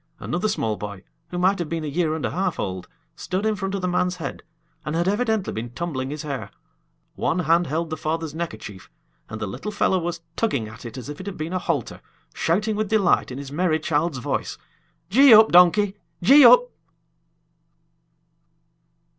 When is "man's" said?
3.87-4.15